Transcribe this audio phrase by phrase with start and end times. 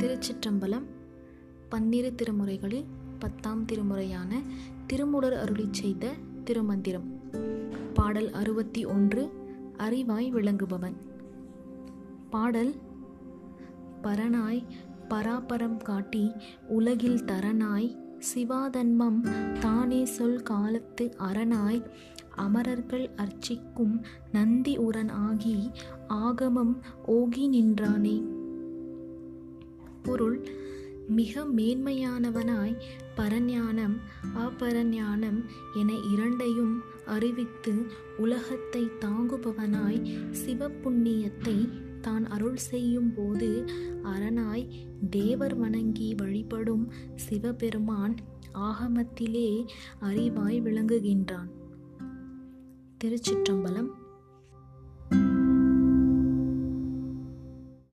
[0.00, 0.84] திருச்சிற்றம்பலம்
[1.68, 2.84] பன்னிரு திருமுறைகளில்
[3.18, 4.42] பத்தாம் திருமுறையான
[4.86, 6.12] திருமுடர் அருளி செய்த
[6.44, 7.04] திருமந்திரம்.
[7.94, 9.32] பாடல் அறுபத்தி ஒன்று
[9.78, 10.96] அறிவாய் விளங்குபவன்.
[12.30, 12.74] பாடல்
[14.02, 14.62] பரனாய்
[15.08, 16.32] பராபரம் காட்டி
[16.68, 17.96] உலகில் தரனாய்
[18.34, 19.28] சிவாதன்மம்
[19.60, 21.82] தானே சொல் காலத்து அரணாய்
[22.36, 25.70] அமரர்கள் அர்ச்சிக்கும் நந்தி உரன் ஆகி
[26.08, 26.76] ஆகமம்
[27.06, 28.38] ஓகி நின்றானே.
[30.02, 30.46] பொருள்
[31.08, 32.80] மிக மேன்மையானவனாய்
[33.16, 33.96] பரஞானம்
[34.34, 37.86] அபரஞானம் என இரண்டையும் அறிவித்து
[38.16, 40.06] உலகத்தை தாங்குபவனாய்
[40.46, 41.68] சிவப்புண்ணியத்தை
[42.00, 43.64] தான் அருள் செய்யும் போது
[44.02, 44.68] அரணாய்
[45.10, 48.14] தேவர் வணங்கி வழிபடும் சிவபெருமான்
[48.54, 49.66] ஆகமத்திலே
[50.02, 51.50] அறிவாய் விளங்குகின்றான்.
[53.04, 53.90] திருச்சிற்றம்பலம்